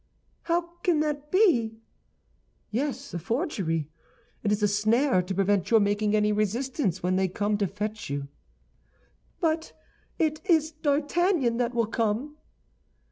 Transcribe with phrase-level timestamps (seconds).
[0.45, 1.77] "How can that be?"
[2.71, 3.91] "Yes, a forgery;
[4.41, 8.09] it is a snare to prevent your making any resistance when they come to fetch
[8.09, 8.27] you."
[9.41, 9.73] "But
[10.17, 12.37] it is D'Artagnan that will come."